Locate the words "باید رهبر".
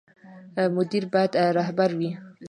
1.13-1.91